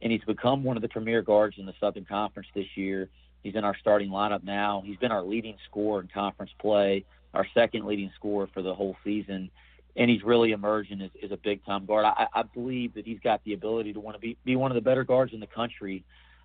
And 0.02 0.12
he's 0.12 0.24
become 0.24 0.64
one 0.64 0.78
of 0.78 0.82
the 0.82 0.90
premier 0.90 1.22
guards 1.22 1.58
in 1.58 1.66
the 1.66 1.74
Southern 1.80 2.06
Conference 2.06 2.48
this 2.54 2.68
year. 2.76 3.10
He's 3.44 3.56
in 3.56 3.64
our 3.64 3.76
starting 3.78 4.10
lineup 4.10 4.44
now. 4.44 4.84
He's 4.86 4.98
been 4.98 5.12
our 5.12 5.24
leading 5.24 5.58
scorer 5.70 6.02
in 6.02 6.08
conference 6.08 6.52
play, 6.60 7.06
our 7.34 7.48
second 7.54 7.86
leading 7.86 8.12
scorer 8.16 8.48
for 8.54 8.62
the 8.62 8.74
whole 8.74 8.96
season 9.04 9.50
and 9.96 10.10
he's 10.10 10.24
really 10.24 10.52
emerging 10.52 11.02
as, 11.02 11.12
as 11.24 11.32
a 11.32 11.38
big 11.38 11.66
time 11.66 11.86
guard. 11.86 12.06
I, 12.06 12.28
I 12.34 12.44
believe 12.44 12.94
that 12.96 13.06
he's 13.06 13.20
got 13.20 13.44
the 13.44 13.54
ability 13.54 13.94
to 13.94 14.00
want 14.00 14.16
to 14.16 14.22
be 14.22 14.38
be 14.44 14.56
one 14.56 14.72
of 14.72 14.76
the 14.76 14.82
better 14.82 15.04
guards 15.04 15.34
in 15.34 15.40
the 15.40 15.48
country. 15.48 16.04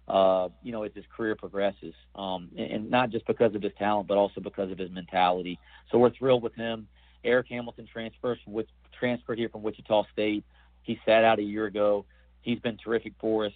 Uh, 0.08 0.48
you 0.64 0.72
know, 0.72 0.82
as 0.82 0.90
his 0.92 1.04
career 1.16 1.36
progresses, 1.36 1.94
um, 2.16 2.48
and, 2.58 2.72
and 2.72 2.90
not 2.90 3.10
just 3.10 3.24
because 3.28 3.54
of 3.54 3.62
his 3.62 3.70
talent, 3.78 4.08
but 4.08 4.16
also 4.16 4.40
because 4.40 4.72
of 4.72 4.78
his 4.78 4.90
mentality. 4.90 5.56
So 5.92 5.98
we're 5.98 6.10
thrilled 6.10 6.42
with 6.42 6.54
him. 6.56 6.88
Eric 7.22 7.46
Hamilton 7.48 7.86
transfers 7.86 8.38
from 8.42 8.54
which, 8.54 8.68
transferred 8.98 9.38
here 9.38 9.48
from 9.48 9.62
Wichita 9.62 10.04
State. 10.12 10.44
He 10.82 10.98
sat 11.04 11.22
out 11.22 11.38
a 11.38 11.42
year 11.42 11.66
ago. 11.66 12.06
He's 12.40 12.58
been 12.58 12.76
terrific 12.76 13.12
for 13.20 13.46
us. 13.46 13.52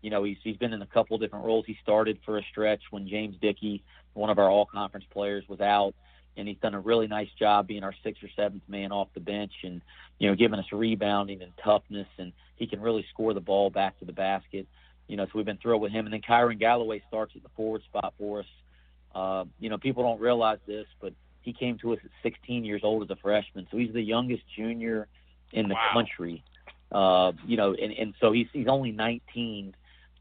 You 0.00 0.08
know, 0.08 0.24
he's 0.24 0.38
he's 0.42 0.56
been 0.56 0.72
in 0.72 0.80
a 0.80 0.86
couple 0.86 1.18
different 1.18 1.44
roles. 1.44 1.66
He 1.66 1.76
started 1.82 2.18
for 2.24 2.38
a 2.38 2.42
stretch 2.50 2.80
when 2.90 3.06
James 3.06 3.36
Dickey, 3.42 3.82
one 4.14 4.30
of 4.30 4.38
our 4.38 4.48
all 4.48 4.64
conference 4.64 5.04
players, 5.12 5.44
was 5.46 5.60
out 5.60 5.94
and 6.38 6.48
he's 6.48 6.58
done 6.58 6.74
a 6.74 6.80
really 6.80 7.08
nice 7.08 7.28
job 7.38 7.66
being 7.66 7.82
our 7.82 7.94
sixth 8.02 8.22
or 8.22 8.30
seventh 8.36 8.62
man 8.68 8.92
off 8.92 9.08
the 9.14 9.20
bench 9.20 9.52
and 9.64 9.82
you 10.18 10.28
know 10.28 10.36
giving 10.36 10.58
us 10.58 10.66
rebounding 10.72 11.42
and 11.42 11.52
toughness 11.62 12.06
and 12.18 12.32
he 12.56 12.66
can 12.66 12.80
really 12.80 13.04
score 13.10 13.34
the 13.34 13.40
ball 13.40 13.70
back 13.70 13.98
to 13.98 14.04
the 14.04 14.12
basket. 14.12 14.66
You 15.08 15.16
know 15.16 15.26
so 15.26 15.32
we've 15.34 15.44
been 15.44 15.58
thrilled 15.58 15.82
with 15.82 15.92
him. 15.92 16.06
And 16.06 16.12
then 16.12 16.22
Kyrin 16.22 16.58
Galloway 16.58 17.02
starts 17.08 17.32
at 17.36 17.42
the 17.42 17.48
forward 17.50 17.82
spot 17.82 18.14
for 18.18 18.40
us. 18.40 18.46
Uh, 19.14 19.44
you 19.58 19.68
know 19.68 19.78
people 19.78 20.02
don't 20.02 20.20
realize 20.20 20.58
this 20.66 20.86
but 21.00 21.12
he 21.40 21.52
came 21.52 21.78
to 21.78 21.92
us 21.92 21.98
at 22.04 22.10
16 22.22 22.64
years 22.64 22.82
old 22.84 23.02
as 23.02 23.10
a 23.10 23.16
freshman. 23.16 23.66
So 23.70 23.76
he's 23.76 23.92
the 23.92 24.02
youngest 24.02 24.42
junior 24.56 25.08
in 25.52 25.68
the 25.68 25.74
wow. 25.74 25.90
country. 25.92 26.44
Uh, 26.90 27.32
you 27.46 27.56
know 27.56 27.74
and 27.74 27.92
and 27.92 28.14
so 28.20 28.32
he's 28.32 28.46
he's 28.52 28.68
only 28.68 28.92
19 28.92 29.74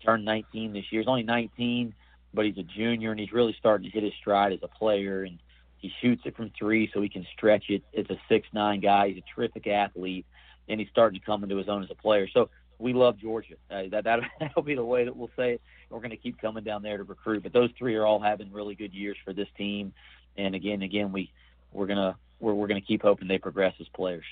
turned 0.04 0.26
19 0.26 0.74
this 0.74 0.86
year. 0.92 1.02
He's 1.02 1.08
only 1.08 1.24
19 1.24 1.94
but 2.34 2.46
he's 2.46 2.58
a 2.58 2.64
junior 2.64 3.12
and 3.12 3.20
he's 3.20 3.32
really 3.32 3.56
starting 3.58 3.90
to 3.90 3.92
hit 3.92 4.04
his 4.04 4.14
stride 4.20 4.54
as 4.54 4.60
a 4.62 4.68
player. 4.68 5.24
And 5.24 5.40
he 5.80 5.92
shoots 6.02 6.24
it 6.26 6.36
from 6.36 6.52
three, 6.58 6.90
so 6.94 7.02
he 7.02 7.10
can 7.10 7.26
stretch 7.36 7.66
it. 7.70 7.84
It's 7.94 8.10
a 8.10 8.18
six 8.30 8.48
nine 8.54 8.80
guy. 8.80 9.10
He's 9.10 9.18
a 9.18 9.36
terrific 9.36 9.68
athlete, 9.68 10.26
and 10.68 10.80
he's 10.80 10.90
starting 10.90 11.20
to 11.20 11.26
come 11.26 11.44
into 11.44 11.58
his 11.58 11.70
own 11.70 11.84
as 11.84 11.92
a 11.92 11.96
player. 11.96 12.28
So 12.34 12.50
we 12.80 12.94
love 12.94 13.18
Georgia. 13.18 13.56
Uh, 13.70 13.84
that 13.92 14.04
that'll 14.40 14.64
be 14.64 14.76
the 14.76 14.84
way 14.84 15.06
that 15.06 15.16
we'll 15.16 15.32
say 15.36 15.54
it. 15.54 15.62
We're 15.90 16.00
going 16.00 16.12
to 16.12 16.18
keep 16.18 16.40
coming 16.42 16.64
down 16.64 16.84
there 16.84 16.98
to 16.98 17.04
recruit. 17.04 17.44
But 17.44 17.54
those 17.54 17.70
three 17.78 17.96
are 17.96 18.06
all 18.06 18.20
having 18.20 18.52
really 18.52 18.76
good 18.76 18.94
years 18.94 19.18
for 19.24 19.34
this 19.34 19.48
team. 19.58 19.94
And 20.38 20.56
again, 20.56 20.82
again, 20.82 21.12
we 21.12 21.32
we're 21.72 21.88
gonna 21.88 22.18
we're 22.40 22.54
we're 22.54 22.68
gonna 22.68 22.82
keep 22.82 23.02
hoping 23.02 23.28
they 23.28 23.38
progress 23.38 23.74
as 23.80 23.88
players. 23.90 24.26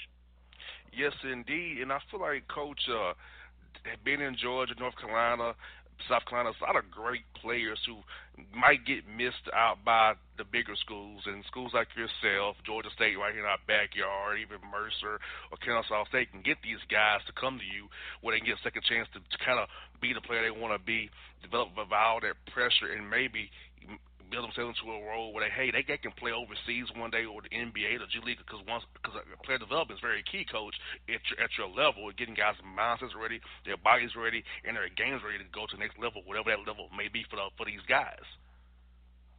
Yes, 0.95 1.13
indeed. 1.23 1.79
And 1.81 1.91
I 1.91 1.99
feel 2.09 2.21
like 2.21 2.47
Coach 2.47 2.79
uh, 2.89 3.13
being 4.03 4.21
in 4.21 4.35
Georgia, 4.35 4.73
North 4.79 4.95
Carolina, 4.97 5.55
South 6.09 6.25
Carolina, 6.25 6.53
a 6.53 6.63
lot 6.63 6.75
of 6.75 6.91
great 6.91 7.25
players 7.39 7.79
who 7.85 8.03
might 8.53 8.85
get 8.85 9.07
missed 9.07 9.47
out 9.53 9.79
by 9.83 10.13
the 10.37 10.43
bigger 10.43 10.75
schools 10.75 11.23
and 11.25 11.43
schools 11.47 11.71
like 11.73 11.87
yourself, 11.95 12.57
Georgia 12.65 12.89
State, 12.95 13.15
right 13.15 13.33
here 13.33 13.43
in 13.43 13.49
our 13.49 13.61
backyard, 13.67 14.37
even 14.39 14.59
Mercer 14.67 15.17
or 15.51 15.57
Kennesaw 15.63 16.05
State 16.11 16.31
can 16.31 16.43
get 16.43 16.59
these 16.61 16.81
guys 16.91 17.23
to 17.27 17.33
come 17.33 17.57
to 17.57 17.67
you 17.67 17.87
where 18.21 18.35
they 18.35 18.39
can 18.43 18.51
get 18.51 18.59
a 18.59 18.65
second 18.67 18.83
chance 18.83 19.07
to, 19.15 19.19
to 19.19 19.37
kind 19.43 19.57
of 19.57 19.71
be 20.01 20.11
the 20.11 20.21
player 20.21 20.43
they 20.43 20.53
want 20.53 20.75
to 20.75 20.81
be, 20.83 21.09
develop 21.41 21.71
all 21.77 22.19
that 22.19 22.35
pressure, 22.51 22.91
and 22.91 23.09
maybe 23.09 23.49
build 24.29 24.45
themselves 24.45 24.77
into 24.77 24.91
a 24.91 24.99
role 25.05 25.33
where 25.33 25.45
they 25.45 25.53
hey 25.53 25.71
they, 25.71 25.83
they 25.87 25.97
can 25.97 26.11
play 26.17 26.31
overseas 26.31 26.89
one 26.95 27.11
day 27.11 27.25
or 27.25 27.41
the 27.41 27.51
NBA 27.53 28.01
or 28.01 28.07
G 28.09 28.19
League 28.23 28.39
because 28.39 28.61
once 28.67 28.83
because 28.93 29.17
player 29.43 29.57
development 29.57 29.99
is 29.99 30.03
very 30.03 30.23
key, 30.23 30.45
coach, 30.45 30.75
at 31.07 31.21
your, 31.29 31.37
at 31.41 31.51
your 31.57 31.69
level, 31.69 32.09
getting 32.17 32.35
guys' 32.35 32.57
mindsets 32.63 33.13
ready, 33.13 33.39
their 33.65 33.77
bodies 33.77 34.15
ready, 34.17 34.43
and 34.65 34.75
their 34.75 34.89
games 34.89 35.21
ready 35.23 35.37
to 35.37 35.47
go 35.53 35.65
to 35.65 35.73
the 35.75 35.81
next 35.81 35.97
level, 35.99 36.21
whatever 36.25 36.51
that 36.51 36.61
level 36.65 36.89
may 36.95 37.07
be 37.07 37.25
for 37.29 37.37
the, 37.37 37.47
for 37.57 37.65
these 37.65 37.83
guys. 37.87 38.25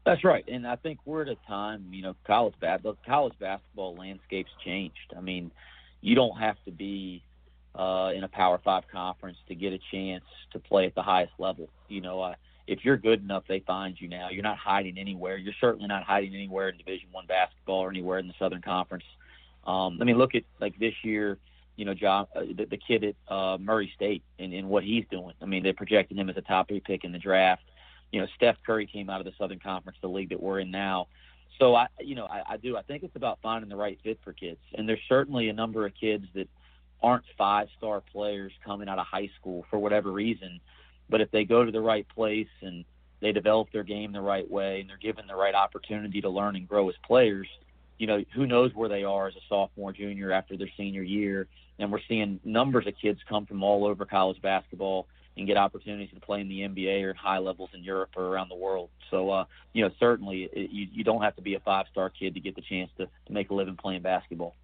That's 0.04 0.22
right, 0.22 0.46
and 0.46 0.66
I 0.66 0.76
think 0.76 1.00
we're 1.04 1.22
at 1.22 1.28
a 1.28 1.38
time, 1.48 1.90
you 1.90 2.02
know, 2.02 2.14
college 2.26 2.54
bas- 2.60 2.80
the 2.82 2.94
college 3.04 3.34
basketball 3.40 3.96
landscape's 3.96 4.52
changed. 4.64 5.14
I 5.16 5.20
mean, 5.20 5.50
you 6.00 6.14
don't 6.14 6.38
have 6.38 6.56
to 6.64 6.70
be 6.70 7.22
uh, 7.74 8.12
in 8.14 8.22
a 8.22 8.28
Power 8.28 8.60
Five 8.64 8.84
conference 8.90 9.36
to 9.48 9.54
get 9.54 9.72
a 9.72 9.78
chance 9.90 10.24
to 10.52 10.58
play 10.58 10.86
at 10.86 10.94
the 10.94 11.02
highest 11.02 11.32
level. 11.38 11.68
You 11.88 12.00
know, 12.00 12.22
I 12.22 12.36
if 12.66 12.84
you're 12.84 12.96
good 12.96 13.22
enough, 13.22 13.44
they 13.48 13.60
find 13.60 14.00
you 14.00 14.08
now. 14.08 14.28
You're 14.30 14.42
not 14.42 14.58
hiding 14.58 14.98
anywhere. 14.98 15.36
You're 15.36 15.54
certainly 15.60 15.86
not 15.86 16.02
hiding 16.02 16.34
anywhere 16.34 16.68
in 16.68 16.76
Division 16.76 17.08
One 17.12 17.26
basketball 17.26 17.80
or 17.80 17.90
anywhere 17.90 18.18
in 18.18 18.26
the 18.26 18.34
Southern 18.38 18.62
Conference. 18.62 19.04
Um, 19.66 19.98
I 20.00 20.04
mean, 20.04 20.18
look 20.18 20.34
at 20.34 20.42
like 20.60 20.78
this 20.78 20.94
year. 21.02 21.38
You 21.76 21.84
know, 21.84 21.94
John, 21.94 22.26
uh, 22.34 22.40
the, 22.40 22.64
the 22.64 22.78
kid 22.78 23.04
at 23.04 23.14
uh, 23.28 23.58
Murray 23.58 23.92
State 23.94 24.22
and, 24.38 24.54
and 24.54 24.68
what 24.68 24.82
he's 24.82 25.04
doing. 25.10 25.34
I 25.42 25.44
mean, 25.44 25.62
they 25.62 25.74
projected 25.74 26.16
him 26.16 26.30
as 26.30 26.36
a 26.38 26.40
top 26.40 26.68
three 26.68 26.80
pick 26.80 27.04
in 27.04 27.12
the 27.12 27.18
draft. 27.18 27.64
You 28.12 28.20
know, 28.20 28.26
Steph 28.34 28.56
Curry 28.64 28.86
came 28.86 29.10
out 29.10 29.20
of 29.20 29.26
the 29.26 29.32
Southern 29.36 29.58
Conference, 29.58 29.98
the 30.00 30.08
league 30.08 30.30
that 30.30 30.42
we're 30.42 30.60
in 30.60 30.70
now. 30.70 31.08
So 31.58 31.74
I, 31.74 31.88
you 32.00 32.14
know, 32.14 32.26
I, 32.26 32.42
I 32.52 32.56
do. 32.56 32.76
I 32.76 32.82
think 32.82 33.02
it's 33.02 33.16
about 33.16 33.38
finding 33.42 33.68
the 33.68 33.76
right 33.76 33.98
fit 34.02 34.18
for 34.24 34.32
kids, 34.32 34.60
and 34.74 34.88
there's 34.88 35.00
certainly 35.08 35.48
a 35.48 35.52
number 35.52 35.84
of 35.86 35.92
kids 35.94 36.24
that 36.34 36.48
aren't 37.02 37.24
five-star 37.36 38.02
players 38.12 38.52
coming 38.64 38.88
out 38.88 38.98
of 38.98 39.06
high 39.06 39.30
school 39.38 39.66
for 39.70 39.78
whatever 39.78 40.10
reason 40.10 40.60
but 41.08 41.20
if 41.20 41.30
they 41.30 41.44
go 41.44 41.64
to 41.64 41.72
the 41.72 41.80
right 41.80 42.06
place 42.08 42.48
and 42.62 42.84
they 43.20 43.32
develop 43.32 43.70
their 43.72 43.82
game 43.82 44.12
the 44.12 44.20
right 44.20 44.48
way 44.50 44.80
and 44.80 44.90
they're 44.90 44.96
given 44.98 45.26
the 45.26 45.34
right 45.34 45.54
opportunity 45.54 46.20
to 46.20 46.28
learn 46.28 46.56
and 46.56 46.68
grow 46.68 46.88
as 46.88 46.94
players, 47.06 47.48
you 47.98 48.06
know, 48.06 48.24
who 48.34 48.46
knows 48.46 48.74
where 48.74 48.88
they 48.88 49.04
are 49.04 49.28
as 49.28 49.34
a 49.36 49.40
sophomore, 49.48 49.92
junior 49.92 50.32
after 50.32 50.56
their 50.56 50.68
senior 50.76 51.02
year. 51.02 51.48
And 51.78 51.90
we're 51.90 52.00
seeing 52.08 52.40
numbers 52.44 52.86
of 52.86 52.94
kids 53.00 53.20
come 53.28 53.46
from 53.46 53.62
all 53.62 53.86
over 53.86 54.04
college 54.04 54.40
basketball 54.42 55.06
and 55.36 55.46
get 55.46 55.56
opportunities 55.56 56.10
to 56.14 56.20
play 56.20 56.40
in 56.40 56.48
the 56.48 56.60
NBA 56.60 57.04
or 57.04 57.10
at 57.10 57.16
high 57.16 57.38
levels 57.38 57.70
in 57.74 57.84
Europe 57.84 58.10
or 58.16 58.24
around 58.24 58.48
the 58.48 58.56
world. 58.56 58.88
So, 59.10 59.30
uh, 59.30 59.44
you 59.72 59.84
know, 59.84 59.90
certainly 60.00 60.48
it, 60.52 60.70
you, 60.70 60.88
you 60.90 61.04
don't 61.04 61.22
have 61.22 61.36
to 61.36 61.42
be 61.42 61.54
a 61.54 61.60
five 61.60 61.86
star 61.90 62.10
kid 62.10 62.34
to 62.34 62.40
get 62.40 62.54
the 62.54 62.62
chance 62.62 62.90
to, 62.98 63.06
to 63.06 63.32
make 63.32 63.50
a 63.50 63.54
living 63.54 63.76
playing 63.76 64.02
basketball. 64.02 64.54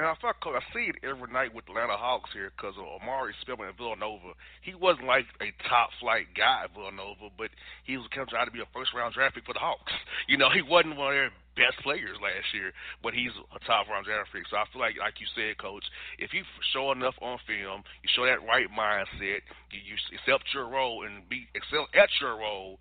And 0.00 0.08
I 0.08 0.16
thought, 0.24 0.40
I 0.40 0.64
see 0.72 0.88
it 0.88 1.04
every 1.04 1.28
night 1.28 1.52
with 1.52 1.68
the 1.68 1.76
Atlanta 1.76 2.00
Hawks 2.00 2.32
here 2.32 2.48
because 2.56 2.80
of 2.80 2.88
Omari 2.88 3.36
Spellman 3.44 3.68
at 3.68 3.76
Villanova. 3.76 4.32
He 4.64 4.72
wasn't 4.72 5.04
like 5.04 5.28
a 5.44 5.52
top 5.68 5.92
flight 6.00 6.32
guy 6.32 6.64
at 6.64 6.72
Villanova, 6.72 7.28
but 7.36 7.52
he 7.84 8.00
was 8.00 8.08
kind 8.08 8.24
of 8.24 8.32
trying 8.32 8.48
to 8.48 8.56
be 8.56 8.64
a 8.64 8.72
first 8.72 8.96
round 8.96 9.12
draft 9.12 9.36
pick 9.36 9.44
for 9.44 9.52
the 9.52 9.60
Hawks. 9.60 9.92
You 10.32 10.38
know, 10.38 10.48
he 10.48 10.62
wasn't 10.62 10.96
one 10.96 11.12
of 11.12 11.18
their 11.18 11.34
best 11.60 11.76
players 11.84 12.16
last 12.22 12.48
year, 12.56 12.72
but 13.04 13.12
he's 13.12 13.36
a 13.52 13.60
top 13.68 13.84
round 13.92 14.08
draft 14.08 14.32
pick. 14.32 14.48
So 14.48 14.56
I 14.56 14.64
feel 14.72 14.80
like, 14.80 14.96
like 14.96 15.20
you 15.20 15.28
said, 15.36 15.60
Coach, 15.60 15.84
if 16.16 16.32
you 16.32 16.40
show 16.72 16.88
enough 16.92 17.18
on 17.20 17.36
film, 17.44 17.84
you 18.00 18.08
show 18.16 18.24
that 18.24 18.40
right 18.48 18.70
mindset, 18.72 19.44
you, 19.68 19.80
you 19.84 19.96
accept 20.16 20.48
your 20.56 20.72
role 20.72 21.04
and 21.04 21.28
be 21.28 21.44
excel 21.52 21.84
at 21.92 22.08
your 22.16 22.40
role. 22.40 22.80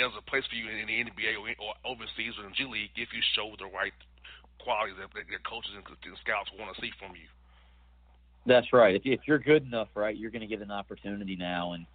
There's 0.00 0.16
a 0.16 0.24
place 0.24 0.48
for 0.48 0.56
you 0.56 0.70
in 0.72 0.88
the 0.88 0.96
NBA 1.12 1.36
or 1.60 1.76
overseas 1.84 2.40
or 2.40 2.48
in 2.48 2.56
the 2.56 2.58
G 2.58 2.64
League 2.64 2.96
if 2.96 3.12
you 3.12 3.20
show 3.36 3.52
the 3.60 3.68
right 3.68 3.92
qualities 4.58 4.96
that, 4.98 5.08
that 5.14 5.44
coaches 5.44 5.72
and, 5.74 5.84
and 5.86 6.16
scouts 6.20 6.50
want 6.58 6.74
to 6.74 6.80
see 6.80 6.90
from 6.98 7.14
you. 7.14 7.28
That's 8.46 8.72
right. 8.72 8.94
If, 8.94 9.02
if 9.04 9.20
you're 9.26 9.38
good 9.38 9.64
enough, 9.64 9.88
right, 9.94 10.16
you're 10.16 10.30
going 10.30 10.40
to 10.40 10.46
get 10.46 10.62
an 10.62 10.70
opportunity 10.70 11.36
now, 11.36 11.74
and 11.74 11.86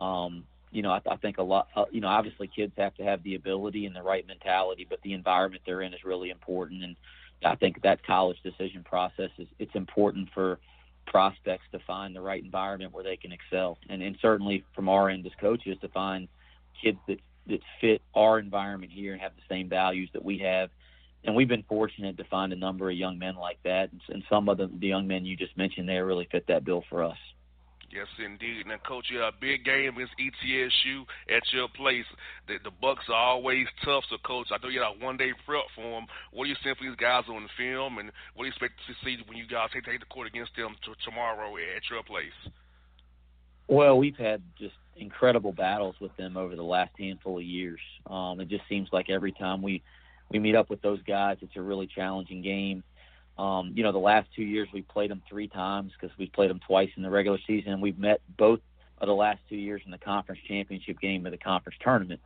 um, 0.00 0.44
you 0.70 0.82
know, 0.82 0.90
I, 0.90 1.00
I 1.10 1.16
think 1.16 1.38
a 1.38 1.42
lot. 1.42 1.68
Uh, 1.74 1.84
you 1.90 2.00
know, 2.00 2.08
obviously, 2.08 2.48
kids 2.48 2.72
have 2.78 2.94
to 2.96 3.04
have 3.04 3.22
the 3.22 3.34
ability 3.34 3.86
and 3.86 3.94
the 3.94 4.02
right 4.02 4.26
mentality, 4.26 4.86
but 4.88 5.00
the 5.02 5.12
environment 5.12 5.62
they're 5.66 5.82
in 5.82 5.92
is 5.92 6.04
really 6.04 6.30
important. 6.30 6.82
And 6.82 6.96
I 7.44 7.56
think 7.56 7.82
that 7.82 8.04
college 8.06 8.38
decision 8.42 8.84
process 8.84 9.30
is 9.38 9.48
it's 9.58 9.74
important 9.74 10.30
for 10.32 10.58
prospects 11.06 11.64
to 11.72 11.78
find 11.86 12.14
the 12.14 12.20
right 12.20 12.42
environment 12.42 12.92
where 12.92 13.04
they 13.04 13.16
can 13.16 13.32
excel, 13.32 13.78
and, 13.88 14.02
and 14.02 14.16
certainly 14.20 14.64
from 14.74 14.88
our 14.88 15.08
end 15.08 15.26
as 15.26 15.32
coaches 15.40 15.76
to 15.80 15.88
find 15.88 16.28
kids 16.82 16.98
that 17.08 17.20
that 17.48 17.60
fit 17.80 18.02
our 18.14 18.38
environment 18.38 18.92
here 18.92 19.12
and 19.12 19.22
have 19.22 19.32
the 19.34 19.54
same 19.54 19.68
values 19.68 20.10
that 20.12 20.24
we 20.24 20.38
have 20.38 20.70
and 21.24 21.34
we've 21.34 21.48
been 21.48 21.64
fortunate 21.68 22.16
to 22.18 22.24
find 22.24 22.52
a 22.52 22.56
number 22.56 22.90
of 22.90 22.96
young 22.96 23.18
men 23.18 23.36
like 23.36 23.58
that, 23.64 23.90
and, 23.92 24.00
and 24.08 24.22
some 24.28 24.48
of 24.48 24.58
the, 24.58 24.70
the 24.78 24.86
young 24.86 25.06
men 25.06 25.24
you 25.24 25.36
just 25.36 25.56
mentioned 25.56 25.88
there 25.88 26.06
really 26.06 26.28
fit 26.30 26.46
that 26.48 26.64
bill 26.64 26.84
for 26.88 27.02
us. 27.02 27.18
Yes, 27.90 28.06
indeed. 28.22 28.66
Now, 28.66 28.76
coach, 28.86 29.06
you 29.10 29.18
have 29.20 29.32
a 29.32 29.40
big 29.40 29.64
game 29.64 29.96
against 29.96 30.12
ETSU 30.20 31.04
at 31.34 31.42
your 31.52 31.68
place. 31.68 32.04
The, 32.46 32.58
the 32.62 32.70
Bucks 32.70 33.04
are 33.08 33.14
always 33.14 33.66
tough. 33.82 34.04
So, 34.10 34.16
coach, 34.18 34.48
I 34.50 34.58
know 34.62 34.68
you 34.68 34.80
got 34.80 35.00
one 35.00 35.16
day 35.16 35.32
prep 35.46 35.64
for 35.74 35.82
them. 35.82 36.06
What 36.30 36.44
do 36.44 36.50
you 36.50 36.56
see 36.62 36.70
for 36.76 36.84
these 36.84 36.96
guys 36.96 37.24
on 37.28 37.44
the 37.44 37.48
film, 37.56 37.96
and 37.96 38.12
what 38.34 38.44
do 38.44 38.48
you 38.48 38.52
expect 38.52 38.74
to 38.86 38.94
see 39.04 39.16
when 39.26 39.38
you 39.38 39.46
guys 39.46 39.70
take, 39.72 39.86
take 39.86 40.00
the 40.00 40.06
court 40.06 40.26
against 40.26 40.54
them 40.54 40.76
t- 40.84 40.92
tomorrow 41.02 41.56
at 41.56 41.82
your 41.90 42.02
place? 42.02 42.52
Well, 43.68 43.96
we've 43.96 44.16
had 44.16 44.42
just 44.58 44.74
incredible 44.96 45.52
battles 45.52 45.96
with 45.98 46.14
them 46.16 46.36
over 46.36 46.56
the 46.56 46.62
last 46.62 46.92
handful 46.98 47.38
of 47.38 47.44
years. 47.44 47.80
Um, 48.06 48.40
it 48.40 48.48
just 48.48 48.64
seems 48.68 48.88
like 48.92 49.08
every 49.08 49.32
time 49.32 49.62
we 49.62 49.82
we 50.30 50.38
meet 50.38 50.54
up 50.54 50.70
with 50.70 50.82
those 50.82 51.02
guys, 51.02 51.38
it's 51.40 51.56
a 51.56 51.62
really 51.62 51.86
challenging 51.86 52.42
game. 52.42 52.82
Um, 53.38 53.72
you 53.74 53.82
know, 53.82 53.92
the 53.92 53.98
last 53.98 54.28
two 54.34 54.42
years 54.42 54.68
we 54.72 54.82
played 54.82 55.10
them 55.10 55.22
three 55.28 55.48
times 55.48 55.92
because 55.92 56.16
we 56.18 56.26
played 56.26 56.50
them 56.50 56.60
twice 56.66 56.90
in 56.96 57.02
the 57.02 57.10
regular 57.10 57.38
season, 57.46 57.72
and 57.72 57.82
we've 57.82 57.98
met 57.98 58.20
both 58.36 58.60
of 59.00 59.06
the 59.06 59.14
last 59.14 59.40
two 59.48 59.56
years 59.56 59.80
in 59.84 59.92
the 59.92 59.98
conference 59.98 60.40
championship 60.46 61.00
game 61.00 61.24
of 61.24 61.32
the 61.32 61.38
conference 61.38 61.78
tournament. 61.80 62.20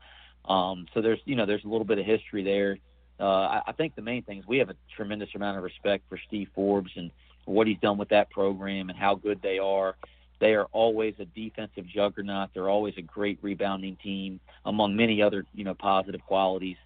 Um, 0.46 0.86
so 0.94 1.02
there's, 1.02 1.20
you 1.24 1.36
know, 1.36 1.46
there's 1.46 1.64
a 1.64 1.68
little 1.68 1.84
bit 1.84 1.98
of 1.98 2.06
history 2.06 2.42
there. 2.42 2.78
Uh, 3.20 3.24
I, 3.24 3.62
I 3.68 3.72
think 3.72 3.94
the 3.94 4.02
main 4.02 4.22
thing 4.22 4.38
is 4.38 4.46
we 4.46 4.58
have 4.58 4.70
a 4.70 4.76
tremendous 4.96 5.28
amount 5.34 5.58
of 5.58 5.62
respect 5.62 6.04
for 6.08 6.18
Steve 6.26 6.48
Forbes 6.54 6.90
and 6.96 7.10
what 7.44 7.66
he's 7.66 7.78
done 7.78 7.98
with 7.98 8.08
that 8.08 8.30
program 8.30 8.88
and 8.88 8.98
how 8.98 9.14
good 9.14 9.42
they 9.42 9.58
are. 9.58 9.96
They 10.40 10.54
are 10.54 10.66
always 10.72 11.14
a 11.20 11.24
defensive 11.24 11.86
juggernaut. 11.86 12.50
They're 12.52 12.68
always 12.68 12.94
a 12.96 13.02
great 13.02 13.38
rebounding 13.42 13.96
team, 13.96 14.40
among 14.64 14.96
many 14.96 15.22
other, 15.22 15.44
you 15.54 15.62
know, 15.62 15.74
positive 15.74 16.22
qualities. 16.26 16.78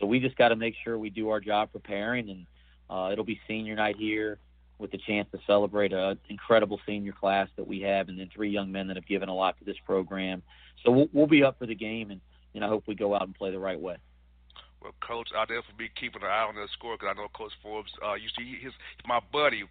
So 0.00 0.06
we 0.06 0.18
just 0.18 0.36
got 0.36 0.48
to 0.48 0.56
make 0.56 0.74
sure 0.82 0.98
we 0.98 1.10
do 1.10 1.28
our 1.28 1.40
job 1.40 1.70
preparing 1.72 2.30
and 2.30 2.46
uh, 2.88 3.12
it'll 3.12 3.24
be 3.24 3.40
senior 3.46 3.76
night 3.76 3.96
here 3.96 4.38
with 4.80 4.90
the 4.90 4.98
chance 4.98 5.28
to 5.32 5.38
celebrate 5.46 5.92
an 5.92 6.18
incredible 6.28 6.80
senior 6.86 7.12
class 7.12 7.48
that 7.56 7.66
we 7.66 7.82
have, 7.82 8.08
and 8.08 8.18
then 8.18 8.30
three 8.34 8.50
young 8.50 8.72
men 8.72 8.88
that 8.88 8.96
have 8.96 9.06
given 9.06 9.28
a 9.28 9.34
lot 9.34 9.58
to 9.58 9.64
this 9.64 9.76
program. 9.84 10.42
So 10.84 10.90
we'll, 10.90 11.08
we'll 11.12 11.26
be 11.26 11.44
up 11.44 11.58
for 11.58 11.66
the 11.66 11.74
game, 11.74 12.10
and, 12.10 12.20
and 12.54 12.64
I 12.64 12.68
hope 12.68 12.84
we 12.86 12.94
go 12.94 13.14
out 13.14 13.22
and 13.22 13.34
play 13.34 13.50
the 13.50 13.58
right 13.58 13.78
way. 13.78 13.96
Well, 14.82 14.94
Coach, 15.06 15.28
I'll 15.36 15.44
definitely 15.44 15.74
be 15.76 15.90
keeping 16.00 16.22
an 16.22 16.28
eye 16.28 16.46
on 16.48 16.54
the 16.54 16.66
score 16.72 16.96
because 16.96 17.14
I 17.14 17.20
know 17.20 17.28
Coach 17.34 17.52
Forbes 17.62 17.92
uh, 18.04 18.14
used 18.14 18.34
to 18.36 18.42
his 18.42 18.72
my 19.06 19.20
buddy 19.30 19.64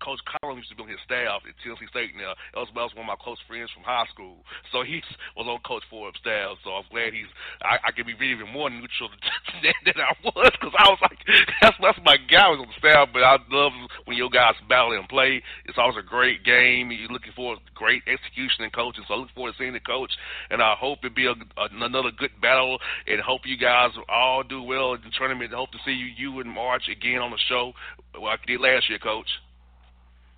Coach 0.00 0.20
Collins 0.24 0.64
used 0.64 0.70
to 0.70 0.76
be 0.76 0.84
on 0.84 0.92
his 0.92 1.02
staff 1.04 1.42
at 1.46 1.54
Tennessee 1.62 1.88
State 1.90 2.12
now. 2.16 2.36
That 2.54 2.60
was, 2.66 2.70
that 2.74 2.86
was 2.86 2.94
one 2.94 3.08
of 3.08 3.12
my 3.12 3.20
close 3.20 3.40
friends 3.48 3.70
from 3.72 3.82
high 3.82 4.06
school. 4.12 4.44
So 4.72 4.82
he 4.82 5.02
was 5.36 5.48
on 5.48 5.60
Coach 5.64 5.84
Forbes' 5.88 6.20
staff. 6.20 6.60
So 6.64 6.76
I'm 6.76 6.88
glad 6.90 7.12
he's, 7.12 7.30
I, 7.62 7.80
I 7.80 7.90
can 7.92 8.04
be 8.06 8.14
even 8.14 8.48
more 8.52 8.68
neutral 8.68 9.10
than, 9.62 9.76
than 9.84 9.98
I 10.00 10.12
was 10.24 10.52
because 10.52 10.74
I 10.76 10.86
was 10.88 11.00
like, 11.02 11.18
that's, 11.62 11.76
that's 11.80 12.00
my 12.04 12.16
guy 12.16 12.48
was 12.52 12.60
on 12.60 12.68
the 12.68 12.78
staff. 12.80 13.08
But 13.12 13.24
I 13.24 13.38
love 13.50 13.72
when 14.04 14.16
your 14.16 14.30
guys 14.30 14.58
battle 14.68 14.92
and 14.92 15.08
play. 15.08 15.42
It's 15.64 15.78
always 15.78 15.96
a 15.96 16.06
great 16.06 16.44
game. 16.44 16.92
You're 16.92 17.12
looking 17.12 17.34
for 17.34 17.56
great 17.74 18.02
execution 18.06 18.64
and 18.64 18.72
coaching. 18.72 19.04
So 19.08 19.14
I 19.14 19.18
look 19.18 19.32
forward 19.34 19.52
to 19.52 19.58
seeing 19.58 19.74
the 19.74 19.84
coach. 19.84 20.12
And 20.50 20.60
I 20.60 20.74
hope 20.76 21.04
it 21.04 21.14
be 21.14 21.26
a, 21.26 21.34
a, 21.34 21.66
another 21.72 22.12
good 22.12 22.34
battle 22.40 22.78
and 23.06 23.20
hope 23.20 23.42
you 23.44 23.56
guys 23.56 23.90
all 24.08 24.42
do 24.42 24.62
well 24.62 24.94
in 24.94 25.00
the 25.02 25.10
tournament. 25.16 25.52
I 25.52 25.56
hope 25.56 25.72
to 25.72 25.82
see 25.84 25.92
you, 25.92 26.06
you 26.16 26.40
in 26.40 26.48
March 26.48 26.88
again 26.88 27.18
on 27.18 27.30
the 27.30 27.40
show 27.48 27.72
like 28.20 28.40
you 28.46 28.58
did 28.58 28.62
last 28.62 28.88
year, 28.88 28.98
Coach. 28.98 29.28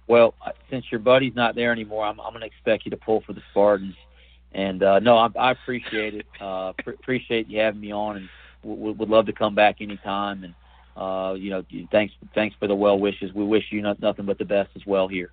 Well, 0.08 0.34
since 0.70 0.86
your 0.90 1.00
buddy's 1.00 1.34
not 1.36 1.54
there 1.54 1.70
anymore, 1.70 2.04
I'm, 2.06 2.18
I'm 2.20 2.30
going 2.30 2.40
to 2.40 2.46
expect 2.46 2.86
you 2.86 2.90
to 2.90 2.96
pull 2.96 3.22
for 3.26 3.34
the 3.34 3.42
Spartans. 3.50 3.94
And 4.52 4.82
uh, 4.82 4.98
no, 5.00 5.16
I, 5.16 5.28
I 5.38 5.50
appreciate 5.52 6.14
it. 6.14 6.26
Uh, 6.40 6.72
pr- 6.82 6.90
appreciate 6.90 7.48
you 7.48 7.60
having 7.60 7.80
me 7.80 7.92
on, 7.92 8.16
and 8.16 8.28
w- 8.62 8.80
w- 8.80 8.96
would 8.98 9.10
love 9.10 9.26
to 9.26 9.32
come 9.32 9.54
back 9.54 9.76
anytime. 9.80 10.42
And 10.42 10.54
uh, 10.96 11.34
you 11.34 11.50
know, 11.50 11.62
thanks 11.92 12.14
thanks 12.34 12.56
for 12.58 12.66
the 12.66 12.74
well 12.74 12.98
wishes. 12.98 13.32
We 13.34 13.44
wish 13.44 13.64
you 13.70 13.82
not, 13.82 14.00
nothing 14.00 14.24
but 14.24 14.38
the 14.38 14.46
best 14.46 14.70
as 14.74 14.82
well 14.86 15.06
here. 15.06 15.30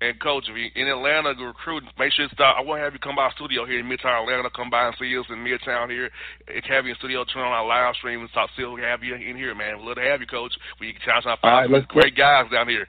And 0.00 0.18
coach, 0.20 0.44
if 0.48 0.56
you're 0.56 0.86
in 0.86 0.90
Atlanta 0.90 1.34
the 1.34 1.44
recruiting, 1.44 1.88
make 1.98 2.12
sure 2.12 2.28
to 2.28 2.34
stop. 2.34 2.56
I 2.58 2.62
want 2.62 2.80
to 2.80 2.84
have 2.84 2.92
you 2.94 2.98
come 2.98 3.16
by 3.16 3.24
our 3.24 3.32
studio 3.32 3.66
here 3.66 3.80
in 3.80 3.86
Midtown 3.86 4.22
Atlanta. 4.22 4.48
Come 4.54 4.70
by 4.70 4.86
and 4.86 4.96
see 4.98 5.16
us 5.18 5.24
in 5.28 5.36
Midtown 5.36 5.90
here. 5.90 6.10
It's 6.48 6.66
have 6.68 6.84
you 6.84 6.92
in 6.92 6.96
studio, 6.96 7.24
turn 7.24 7.44
on 7.44 7.52
our 7.52 7.66
live 7.66 7.94
stream 7.96 8.20
and 8.20 8.30
stop 8.30 8.48
still 8.54 8.76
have 8.76 9.02
you 9.02 9.14
in 9.14 9.36
here, 9.36 9.54
man. 9.54 9.78
We'd 9.78 9.86
love 9.86 9.96
to 9.96 10.02
have 10.02 10.20
you, 10.20 10.26
coach. 10.26 10.52
We 10.80 10.92
can 10.92 11.02
chance 11.02 11.24
our 11.26 11.38
five 11.40 11.70
right, 11.70 11.88
great 11.88 12.16
guys 12.16 12.50
down 12.50 12.68
here 12.68 12.88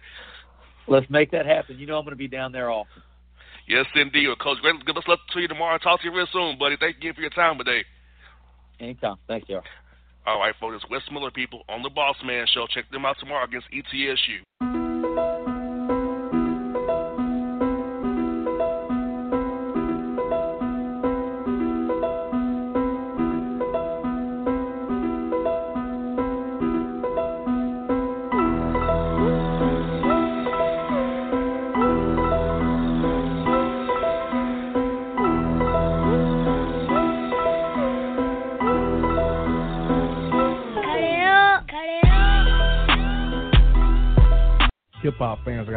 let's 0.88 1.10
make 1.10 1.32
that 1.32 1.46
happen. 1.46 1.78
You 1.78 1.86
know 1.86 1.98
I'm 1.98 2.04
going 2.04 2.12
to 2.12 2.18
be 2.18 2.28
down 2.28 2.52
there 2.52 2.70
often. 2.70 3.02
Yes, 3.68 3.86
indeed. 3.96 4.28
Well, 4.28 4.38
Coach, 4.38 4.60
great. 4.62 4.86
Give 4.86 4.96
us 4.96 5.04
luck 5.08 5.20
to 5.34 5.40
you 5.40 5.48
tomorrow. 5.48 5.78
Talk 5.78 6.02
to 6.02 6.08
you 6.08 6.16
real 6.16 6.28
soon, 6.32 6.58
buddy. 6.58 6.78
Thank 6.80 6.96
you 6.96 7.10
again 7.10 7.16
for 7.16 7.22
your 7.22 7.30
time 7.32 7.58
today. 7.58 7.84
Anytime. 8.80 9.18
Thanks, 9.28 9.50
y'all. 9.50 9.64
All 10.26 10.40
right, 10.40 10.54
folks. 10.60 10.84
Wes 10.90 11.02
Miller 11.12 11.32
people 11.32 11.64
on 11.70 11.82
the 11.84 11.90
Boss 11.90 12.16
Man 12.26 12.46
Show. 12.54 12.68
Check 12.68 12.90
them 12.92 13.06
out 13.06 13.18
tomorrow 13.20 13.46
against 13.46 13.68
ETSU. 13.72 14.67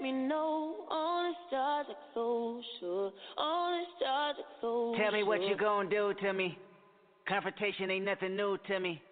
Me 0.00 0.12
know. 0.12 0.76
All 0.90 1.30
the 1.30 1.34
stars 1.48 1.86
are 1.88 2.04
so 2.14 2.60
sure. 2.78 3.12
All 3.36 3.70
the 3.78 3.84
stars 3.96 4.36
are 4.38 4.54
so 4.60 4.94
Tell 4.98 5.12
me 5.12 5.22
what 5.22 5.42
you 5.42 5.56
gonna 5.56 5.88
do 5.88 6.14
to 6.22 6.32
me. 6.32 6.58
Confrontation 7.28 7.90
ain't 7.90 8.04
nothing 8.04 8.36
new 8.36 8.58
to 8.68 8.80
me. 8.80 9.02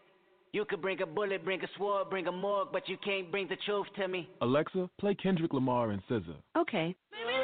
You 0.52 0.64
could 0.64 0.80
bring 0.80 1.00
a 1.02 1.06
bullet, 1.06 1.44
bring 1.44 1.62
a 1.62 1.68
sword, 1.76 2.08
bring 2.08 2.26
a 2.26 2.32
morgue, 2.32 2.68
but 2.72 2.88
you 2.88 2.96
can't 3.04 3.30
bring 3.30 3.48
the 3.48 3.56
truth 3.66 3.86
to 3.96 4.08
me. 4.08 4.28
Alexa, 4.40 4.88
play 4.98 5.14
Kendrick 5.14 5.52
Lamar 5.52 5.90
and 5.90 6.02
SZA. 6.10 6.34
Okay. 6.56 6.96
Maybe 7.12 7.37